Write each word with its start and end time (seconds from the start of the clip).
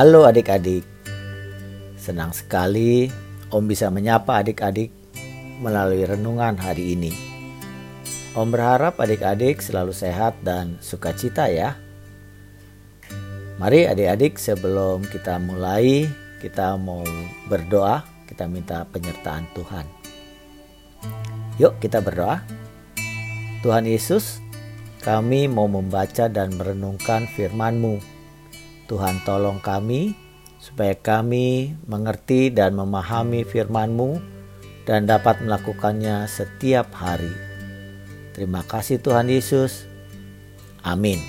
Halo 0.00 0.24
adik-adik, 0.24 0.80
senang 2.00 2.32
sekali 2.32 3.12
Om 3.52 3.68
bisa 3.68 3.92
menyapa 3.92 4.40
adik-adik 4.40 4.88
melalui 5.60 6.08
renungan 6.08 6.56
hari 6.56 6.96
ini. 6.96 7.12
Om 8.32 8.48
berharap 8.48 8.96
adik-adik 8.96 9.60
selalu 9.60 9.92
sehat 9.92 10.40
dan 10.40 10.80
sukacita 10.80 11.52
ya. 11.52 11.76
Mari 13.60 13.92
adik-adik 13.92 14.40
sebelum 14.40 15.04
kita 15.04 15.36
mulai, 15.36 16.08
kita 16.40 16.80
mau 16.80 17.04
berdoa, 17.52 18.00
kita 18.24 18.48
minta 18.48 18.88
penyertaan 18.88 19.52
Tuhan. 19.52 19.84
Yuk 21.60 21.76
kita 21.76 22.00
berdoa. 22.00 22.40
Tuhan 23.60 23.84
Yesus, 23.84 24.40
kami 25.04 25.44
mau 25.44 25.68
membaca 25.68 26.24
dan 26.32 26.56
merenungkan 26.56 27.28
firman-Mu 27.36 28.19
Tuhan 28.90 29.22
tolong 29.22 29.62
kami 29.62 30.18
supaya 30.58 30.98
kami 30.98 31.78
mengerti 31.86 32.50
dan 32.50 32.74
memahami 32.74 33.46
firman-Mu 33.46 34.18
dan 34.82 35.06
dapat 35.06 35.38
melakukannya 35.46 36.26
setiap 36.26 36.90
hari. 36.98 37.30
Terima 38.34 38.66
kasih 38.66 38.98
Tuhan 38.98 39.30
Yesus. 39.30 39.86
Amin. 40.82 41.22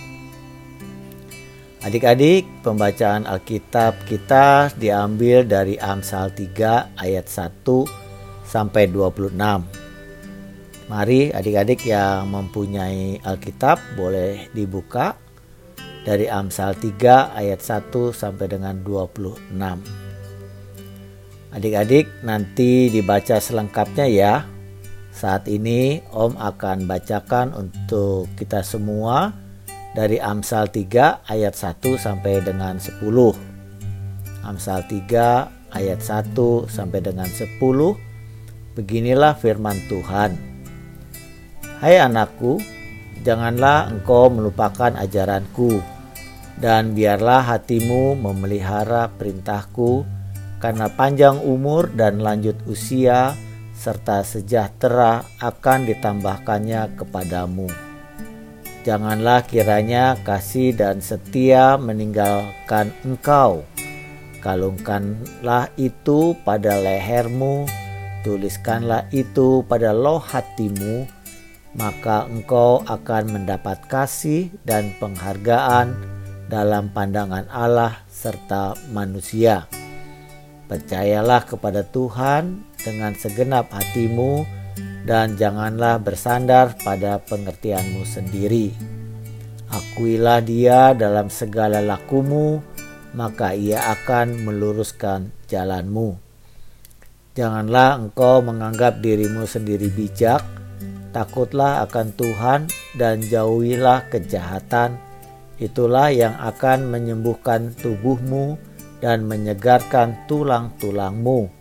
Adik-adik, 1.86 2.50
pembacaan 2.66 3.30
Alkitab 3.30 4.10
kita 4.10 4.74
diambil 4.78 5.46
dari 5.46 5.78
Amsal 5.78 6.34
3 6.34 6.98
ayat 6.98 7.26
1 7.30 7.62
sampai 8.46 8.90
26. 8.90 9.38
Mari 10.90 11.30
adik-adik 11.30 11.86
yang 11.86 12.26
mempunyai 12.30 13.22
Alkitab 13.22 13.78
boleh 13.98 14.50
dibuka 14.50 15.14
dari 16.02 16.26
Amsal 16.26 16.74
3 16.78 17.38
ayat 17.38 17.62
1 17.62 18.14
sampai 18.14 18.50
dengan 18.50 18.82
26. 18.82 19.54
Adik-adik 21.52 22.08
nanti 22.24 22.88
dibaca 22.90 23.38
selengkapnya 23.38 24.08
ya. 24.08 24.34
Saat 25.12 25.52
ini 25.52 26.00
Om 26.10 26.40
akan 26.40 26.88
bacakan 26.88 27.52
untuk 27.52 28.32
kita 28.40 28.64
semua 28.64 29.36
dari 29.92 30.18
Amsal 30.18 30.72
3 30.72 31.28
ayat 31.28 31.54
1 31.54 32.00
sampai 32.00 32.40
dengan 32.40 32.80
10. 32.80 33.04
Amsal 34.42 34.88
3 34.88 35.76
ayat 35.76 36.00
1 36.00 36.66
sampai 36.72 37.00
dengan 37.04 37.28
10. 37.28 37.60
Beginilah 38.74 39.36
firman 39.36 39.76
Tuhan. 39.92 40.40
Hai 41.84 42.00
anakku, 42.00 42.62
janganlah 43.22 43.90
engkau 43.90 44.30
melupakan 44.30 44.94
ajaranku, 44.98 45.82
dan 46.62 46.94
biarlah 46.94 47.42
hatimu 47.42 48.18
memelihara 48.18 49.10
perintahku, 49.18 50.06
karena 50.62 50.90
panjang 50.94 51.42
umur 51.42 51.90
dan 51.94 52.22
lanjut 52.22 52.54
usia, 52.70 53.34
serta 53.74 54.22
sejahtera 54.22 55.26
akan 55.42 55.90
ditambahkannya 55.90 56.94
kepadamu. 57.02 57.66
Janganlah 58.86 59.46
kiranya 59.46 60.18
kasih 60.22 60.74
dan 60.74 61.02
setia 61.02 61.78
meninggalkan 61.82 62.94
engkau. 63.06 63.66
Kalungkanlah 64.42 65.70
itu 65.78 66.34
pada 66.42 66.82
lehermu, 66.82 67.70
tuliskanlah 68.26 69.06
itu 69.14 69.62
pada 69.70 69.94
loh 69.94 70.18
hatimu, 70.18 71.06
maka 71.76 72.28
engkau 72.28 72.84
akan 72.84 73.32
mendapat 73.32 73.80
kasih 73.88 74.52
dan 74.68 74.92
penghargaan 75.00 75.96
dalam 76.52 76.92
pandangan 76.92 77.48
Allah 77.48 78.04
serta 78.12 78.76
manusia. 78.92 79.72
Percayalah 80.68 81.48
kepada 81.48 81.84
Tuhan 81.88 82.64
dengan 82.80 83.16
segenap 83.16 83.72
hatimu 83.72 84.44
dan 85.08 85.36
janganlah 85.40 86.00
bersandar 86.00 86.76
pada 86.84 87.20
pengertianmu 87.24 88.04
sendiri. 88.04 88.72
Akuilah 89.72 90.44
dia 90.44 90.92
dalam 90.92 91.32
segala 91.32 91.80
lakumu, 91.80 92.60
maka 93.16 93.56
ia 93.56 93.80
akan 93.96 94.44
meluruskan 94.44 95.32
jalanmu. 95.48 96.20
Janganlah 97.32 97.96
engkau 97.96 98.44
menganggap 98.44 99.00
dirimu 99.00 99.48
sendiri 99.48 99.88
bijak, 99.88 100.44
Takutlah 101.12 101.84
akan 101.84 102.08
Tuhan 102.16 102.60
dan 102.96 103.20
jauhilah 103.20 104.08
kejahatan. 104.08 104.96
Itulah 105.60 106.08
yang 106.10 106.40
akan 106.40 106.88
menyembuhkan 106.88 107.76
tubuhmu 107.76 108.56
dan 109.04 109.28
menyegarkan 109.28 110.16
tulang-tulangmu. 110.32 111.52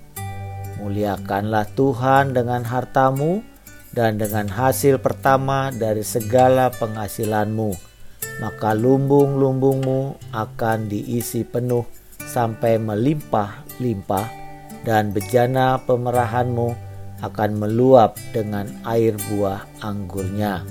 Muliakanlah 0.81 1.67
Tuhan 1.77 2.33
dengan 2.33 2.65
hartamu 2.65 3.43
dan 3.91 4.17
dengan 4.17 4.47
hasil 4.47 5.03
pertama 5.03 5.75
dari 5.75 6.07
segala 6.07 6.71
penghasilanmu. 6.71 7.75
Maka 8.41 8.73
lumbung-lumbungmu 8.73 10.33
akan 10.33 10.89
diisi 10.89 11.45
penuh 11.45 11.85
sampai 12.23 12.81
melimpah-limpah 12.81 14.27
dan 14.87 15.13
bejana 15.13 15.77
pemerahanmu 15.85 16.90
akan 17.21 17.61
meluap 17.61 18.17
dengan 18.33 18.69
air 18.85 19.17
buah 19.29 19.65
anggurnya. 19.85 20.65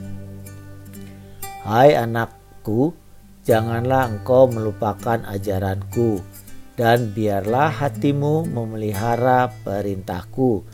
Hai 1.66 1.94
anakku, 1.94 2.94
janganlah 3.46 4.10
engkau 4.10 4.50
melupakan 4.50 5.22
ajaranku, 5.30 6.22
dan 6.74 7.14
biarlah 7.14 7.70
hatimu 7.70 8.50
memelihara 8.50 9.54
perintahku, 9.62 10.66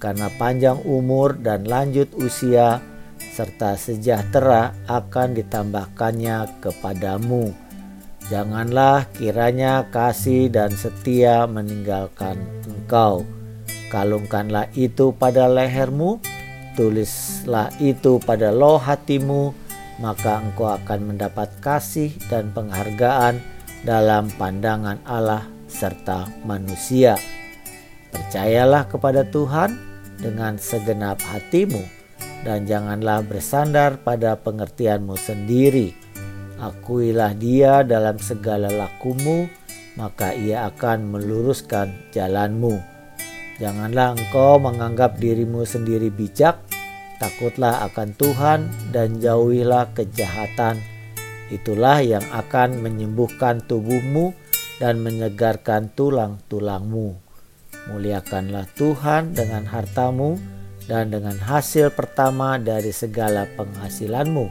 karena 0.00 0.32
panjang 0.40 0.80
umur 0.88 1.36
dan 1.36 1.68
lanjut 1.68 2.08
usia 2.16 2.80
serta 3.18 3.76
sejahtera 3.78 4.74
akan 4.88 5.36
ditambahkannya 5.36 6.62
kepadamu. 6.64 7.52
Janganlah 8.28 9.08
kiranya 9.16 9.88
kasih 9.88 10.52
dan 10.52 10.68
setia 10.76 11.48
meninggalkan 11.48 12.36
engkau 12.68 13.24
Kalungkanlah 13.88 14.68
itu 14.76 15.16
pada 15.16 15.48
lehermu, 15.48 16.20
tulislah 16.76 17.72
itu 17.80 18.20
pada 18.20 18.52
loh 18.52 18.76
hatimu, 18.76 19.56
maka 19.98 20.44
engkau 20.44 20.76
akan 20.76 21.14
mendapat 21.14 21.48
kasih 21.64 22.12
dan 22.28 22.52
penghargaan 22.52 23.40
dalam 23.82 24.28
pandangan 24.36 25.00
Allah 25.08 25.48
serta 25.72 26.28
manusia. 26.44 27.16
Percayalah 28.12 28.88
kepada 28.92 29.24
Tuhan 29.24 29.76
dengan 30.20 30.60
segenap 30.60 31.20
hatimu 31.24 31.80
dan 32.44 32.68
janganlah 32.68 33.24
bersandar 33.24 34.00
pada 34.04 34.36
pengertianmu 34.36 35.16
sendiri. 35.16 35.96
Akuilah 36.58 37.38
dia 37.38 37.86
dalam 37.86 38.18
segala 38.18 38.66
lakumu, 38.68 39.46
maka 39.94 40.34
ia 40.34 40.66
akan 40.66 41.14
meluruskan 41.14 41.94
jalanmu. 42.10 42.97
Janganlah 43.58 44.14
engkau 44.14 44.62
menganggap 44.62 45.18
dirimu 45.18 45.66
sendiri 45.66 46.14
bijak, 46.14 46.62
takutlah 47.18 47.82
akan 47.90 48.14
Tuhan 48.14 48.70
dan 48.94 49.18
jauhilah 49.18 49.90
kejahatan. 49.98 50.78
Itulah 51.50 51.98
yang 51.98 52.22
akan 52.30 52.78
menyembuhkan 52.78 53.58
tubuhmu 53.66 54.30
dan 54.78 55.02
menyegarkan 55.02 55.90
tulang-tulangmu. 55.98 57.18
Muliakanlah 57.90 58.70
Tuhan 58.78 59.34
dengan 59.34 59.66
hartamu 59.66 60.38
dan 60.86 61.10
dengan 61.10 61.34
hasil 61.34 61.90
pertama 61.98 62.62
dari 62.62 62.94
segala 62.94 63.42
penghasilanmu, 63.58 64.46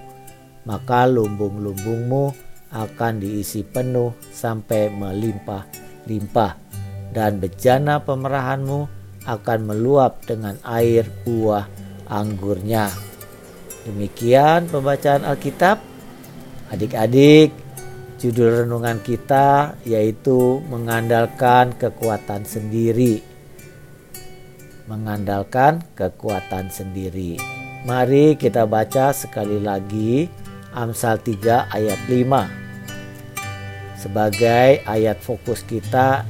maka 0.67 1.07
lumbung-lumbungmu 1.07 2.35
akan 2.75 3.23
diisi 3.23 3.63
penuh 3.63 4.11
sampai 4.35 4.91
melimpah-limpah, 4.91 6.51
dan 7.15 7.39
bejana 7.39 8.03
pemerahanmu 8.03 8.96
akan 9.27 9.67
meluap 9.67 10.23
dengan 10.23 10.55
air 10.63 11.05
buah 11.27 11.67
anggurnya. 12.07 12.87
Demikian 13.83 14.71
pembacaan 14.71 15.27
Alkitab. 15.27 15.83
Adik-adik, 16.71 17.51
judul 18.19 18.63
renungan 18.63 18.99
kita 19.03 19.75
yaitu 19.83 20.63
mengandalkan 20.67 21.75
kekuatan 21.75 22.43
sendiri. 22.43 23.23
Mengandalkan 24.87 25.83
kekuatan 25.95 26.71
sendiri. 26.71 27.35
Mari 27.83 28.39
kita 28.39 28.63
baca 28.63 29.11
sekali 29.11 29.59
lagi 29.59 30.27
Amsal 30.71 31.19
3 31.23 31.71
ayat 31.71 31.99
5 32.07 32.67
sebagai 33.97 34.85
ayat 34.85 35.17
fokus 35.19 35.65
kita 35.65 36.21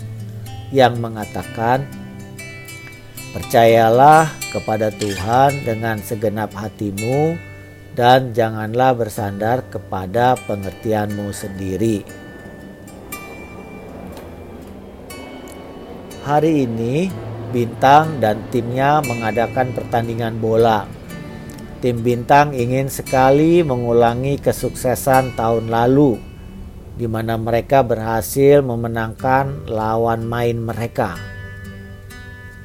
yang 0.71 0.97
mengatakan 1.03 1.83
Percayalah 3.37 4.33
kepada 4.49 4.89
Tuhan 4.89 5.61
dengan 5.61 6.01
segenap 6.01 6.57
hatimu 6.57 7.37
dan 7.93 8.33
janganlah 8.33 8.97
bersandar 8.97 9.61
kepada 9.69 10.33
pengertianmu 10.49 11.29
sendiri. 11.29 12.25
hari 16.27 16.67
ini 16.67 17.07
Bintang 17.47 18.19
dan 18.19 18.43
timnya 18.51 18.99
mengadakan 18.99 19.71
pertandingan 19.71 20.35
bola. 20.43 20.83
Tim 21.79 22.03
Bintang 22.03 22.51
ingin 22.51 22.91
sekali 22.91 23.63
mengulangi 23.63 24.35
kesuksesan 24.35 25.39
tahun 25.39 25.71
lalu 25.71 26.19
di 26.99 27.07
mana 27.07 27.39
mereka 27.39 27.87
berhasil 27.87 28.59
memenangkan 28.59 29.71
lawan 29.71 30.27
main 30.27 30.59
mereka. 30.59 31.36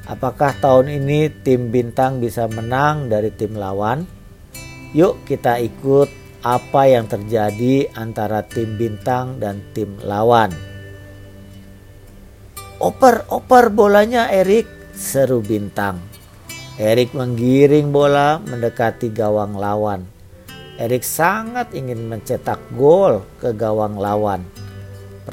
Apakah 0.02 0.58
tahun 0.58 0.98
ini 0.98 1.30
tim 1.46 1.70
Bintang 1.70 2.18
bisa 2.18 2.50
menang 2.50 3.06
dari 3.06 3.30
tim 3.30 3.54
lawan? 3.54 4.02
Yuk 4.98 5.22
kita 5.22 5.62
ikut 5.62 6.10
apa 6.42 6.90
yang 6.90 7.06
terjadi 7.06 7.86
antara 7.94 8.42
tim 8.42 8.74
Bintang 8.74 9.38
dan 9.38 9.62
tim 9.70 9.94
lawan. 10.02 10.50
Oper, 12.82 13.30
oper 13.30 13.70
bolanya 13.70 14.26
Erik, 14.26 14.66
seru 14.90 15.38
Bintang. 15.38 16.02
Erik 16.82 17.14
menggiring 17.14 17.94
bola 17.94 18.42
mendekati 18.42 19.14
gawang 19.14 19.54
lawan. 19.54 20.02
Erik 20.82 21.06
sangat 21.06 21.70
ingin 21.78 22.10
mencetak 22.10 22.58
gol 22.74 23.22
ke 23.38 23.54
gawang 23.54 24.02
lawan. 24.02 24.42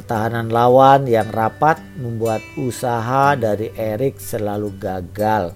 Pertahanan 0.10 0.50
lawan 0.50 1.06
yang 1.06 1.30
rapat 1.30 1.78
membuat 1.94 2.42
usaha 2.58 3.38
dari 3.38 3.70
Erik 3.78 4.18
selalu 4.18 4.74
gagal. 4.82 5.54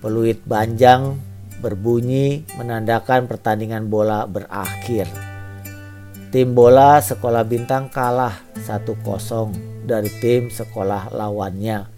Peluit 0.00 0.40
panjang 0.40 1.20
berbunyi 1.60 2.48
menandakan 2.56 3.28
pertandingan 3.28 3.92
bola 3.92 4.24
berakhir. 4.24 5.04
Tim 6.32 6.56
bola 6.56 7.04
Sekolah 7.04 7.44
Bintang 7.44 7.92
kalah 7.92 8.40
1-0 8.56 9.04
dari 9.84 10.08
tim 10.16 10.48
sekolah 10.48 11.12
lawannya. 11.12 11.92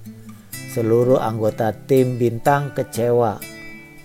Seluruh 0.74 1.22
anggota 1.22 1.70
tim 1.70 2.18
Bintang 2.18 2.74
kecewa. 2.74 3.38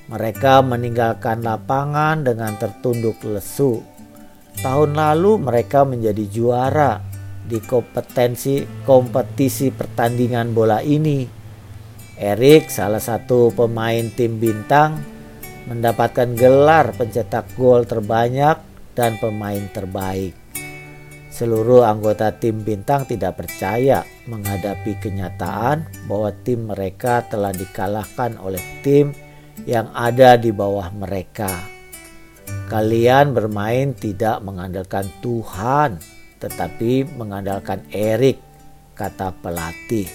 Mereka 0.05 0.61
meninggalkan 0.61 1.41
lapangan 1.41 2.21
dengan 2.21 2.53
tertunduk 2.61 3.17
lesu. 3.25 3.81
Tahun 4.61 4.93
lalu 4.93 5.41
mereka 5.41 5.81
menjadi 5.81 6.29
juara 6.29 7.08
di 7.49 7.57
kompetensi 7.57 8.61
kompetisi 8.85 9.73
pertandingan 9.73 10.53
bola 10.53 10.85
ini. 10.85 11.25
Erik, 12.19 12.69
salah 12.69 13.01
satu 13.01 13.49
pemain 13.49 14.05
tim 14.13 14.37
Bintang, 14.37 15.01
mendapatkan 15.65 16.37
gelar 16.37 16.93
pencetak 16.93 17.57
gol 17.57 17.89
terbanyak 17.89 18.61
dan 18.93 19.17
pemain 19.17 19.65
terbaik. 19.73 20.37
Seluruh 21.33 21.87
anggota 21.87 22.35
tim 22.35 22.61
Bintang 22.61 23.07
tidak 23.07 23.39
percaya 23.39 24.03
menghadapi 24.27 24.99
kenyataan 24.99 25.87
bahwa 26.05 26.35
tim 26.43 26.67
mereka 26.67 27.23
telah 27.31 27.55
dikalahkan 27.55 28.35
oleh 28.43 28.59
tim 28.83 29.15
yang 29.63 29.87
ada 29.95 30.35
di 30.35 30.51
bawah 30.51 30.91
mereka. 30.91 31.55
Kalian 32.67 33.31
bermain 33.31 33.95
tidak 33.95 34.43
mengandalkan 34.43 35.07
Tuhan, 35.23 36.18
tetapi 36.39 37.05
mengandalkan 37.19 37.83
Erik, 37.91 38.39
kata 38.95 39.35
pelatih. 39.43 40.07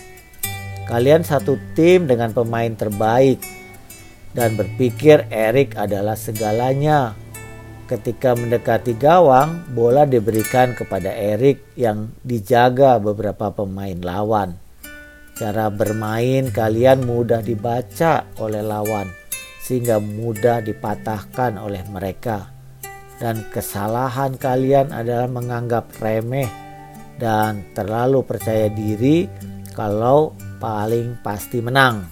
Kalian 0.85 1.25
satu 1.25 1.57
tim 1.73 2.05
dengan 2.05 2.33
pemain 2.33 2.73
terbaik 2.73 3.41
dan 4.37 4.57
berpikir 4.59 5.29
Erik 5.33 5.79
adalah 5.79 6.19
segalanya 6.19 7.17
Ketika 7.85 8.33
mendekati 8.33 8.97
gawang, 8.97 9.61
bola 9.77 10.09
diberikan 10.09 10.73
kepada 10.73 11.13
Erik 11.13 11.77
yang 11.77 12.17
dijaga 12.25 12.97
beberapa 12.97 13.53
pemain 13.53 14.01
lawan. 14.01 14.57
Cara 15.37 15.69
bermain 15.69 16.49
kalian 16.49 17.05
mudah 17.05 17.45
dibaca 17.45 18.25
oleh 18.41 18.65
lawan, 18.65 19.13
sehingga 19.61 20.01
mudah 20.01 20.65
dipatahkan 20.65 21.61
oleh 21.61 21.85
mereka. 21.93 22.54
Dan 23.19 23.47
kesalahan 23.49 24.35
kalian 24.35 24.91
adalah 24.91 25.31
menganggap 25.31 25.95
remeh 26.03 26.51
dan 27.15 27.63
terlalu 27.73 28.27
percaya 28.27 28.67
diri 28.67 29.31
kalau 29.75 30.35
paling 30.59 31.19
pasti 31.23 31.63
menang. 31.63 32.11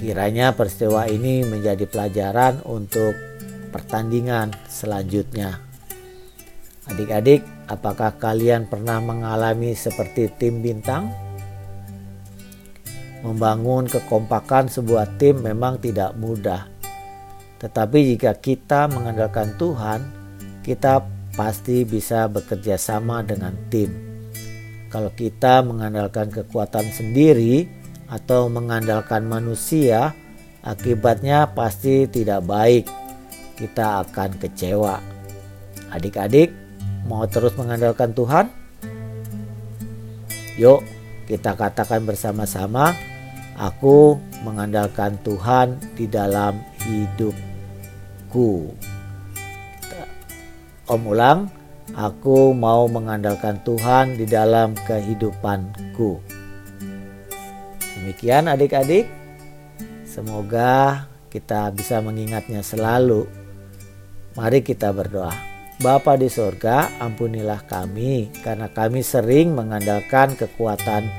Kiranya 0.00 0.56
peristiwa 0.56 1.04
ini 1.04 1.44
menjadi 1.44 1.84
pelajaran 1.84 2.64
untuk 2.64 3.12
pertandingan 3.68 4.48
selanjutnya. 4.64 5.60
Adik-adik, 6.88 7.44
apakah 7.68 8.16
kalian 8.16 8.64
pernah 8.64 8.96
mengalami 8.98 9.76
seperti 9.76 10.32
tim 10.40 10.64
bintang? 10.64 11.12
Membangun 13.20 13.84
kekompakan 13.84 14.72
sebuah 14.72 15.20
tim 15.20 15.44
memang 15.44 15.76
tidak 15.76 16.16
mudah. 16.16 16.79
Tetapi 17.60 18.16
jika 18.16 18.32
kita 18.40 18.88
mengandalkan 18.88 19.52
Tuhan, 19.60 20.00
kita 20.64 21.04
pasti 21.36 21.84
bisa 21.84 22.24
bekerja 22.26 22.80
sama 22.80 23.20
dengan 23.20 23.52
tim. 23.68 23.92
Kalau 24.88 25.12
kita 25.12 25.62
mengandalkan 25.62 26.32
kekuatan 26.32 26.88
sendiri 26.90 27.68
atau 28.10 28.50
mengandalkan 28.50 29.28
manusia, 29.28 30.16
akibatnya 30.64 31.52
pasti 31.52 32.10
tidak 32.10 32.42
baik 32.48 32.84
kita 33.60 34.08
akan 34.08 34.40
kecewa. 34.40 34.98
Adik-adik, 35.92 36.48
mau 37.04 37.28
terus 37.28 37.52
mengandalkan 37.60 38.16
Tuhan? 38.16 38.48
Yuk, 40.56 40.80
kita 41.28 41.54
katakan 41.54 42.08
bersama-sama, 42.08 42.96
aku 43.60 44.16
mengandalkan 44.40 45.20
Tuhan 45.20 45.76
di 45.94 46.08
dalam 46.08 46.56
hidupku. 48.30 48.70
Om 50.86 51.02
ulang, 51.06 51.50
aku 51.94 52.54
mau 52.54 52.86
mengandalkan 52.86 53.58
Tuhan 53.66 54.14
di 54.18 54.26
dalam 54.26 54.74
kehidupanku. 54.86 56.22
Demikian 57.98 58.46
adik-adik, 58.46 59.06
semoga 60.06 61.06
kita 61.30 61.74
bisa 61.74 61.98
mengingatnya 61.98 62.62
selalu 62.62 63.26
Mari 64.30 64.62
kita 64.62 64.94
berdoa. 64.94 65.34
Bapa 65.82 66.14
di 66.14 66.30
sorga, 66.30 66.86
ampunilah 67.02 67.66
kami 67.66 68.30
karena 68.46 68.70
kami 68.70 69.02
sering 69.02 69.58
mengandalkan 69.58 70.38
kekuatan 70.38 71.10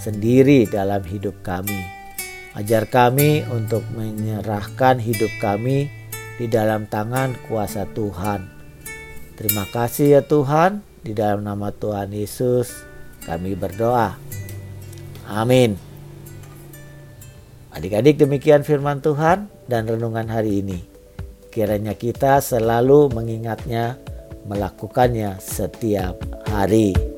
sendiri 0.00 0.64
dalam 0.64 1.04
hidup 1.04 1.44
kami. 1.44 1.76
Ajar 2.56 2.88
kami 2.88 3.44
untuk 3.52 3.84
menyerahkan 3.92 4.96
hidup 4.96 5.28
kami 5.44 5.92
di 6.38 6.50
dalam 6.50 6.86
tangan 6.90 7.36
kuasa 7.46 7.86
Tuhan. 7.94 8.50
Terima 9.34 9.66
kasih 9.70 10.18
ya 10.18 10.22
Tuhan, 10.22 10.82
di 11.02 11.12
dalam 11.14 11.42
nama 11.42 11.70
Tuhan 11.74 12.10
Yesus 12.14 12.70
kami 13.26 13.58
berdoa. 13.58 14.14
Amin. 15.26 15.74
Adik-adik 17.74 18.22
demikian 18.22 18.62
firman 18.62 19.02
Tuhan 19.02 19.50
dan 19.66 19.90
renungan 19.90 20.30
hari 20.30 20.62
ini. 20.62 20.78
Kiranya 21.50 21.94
kita 21.98 22.38
selalu 22.38 23.10
mengingatnya, 23.10 23.98
melakukannya 24.46 25.38
setiap 25.42 26.18
hari. 26.46 27.13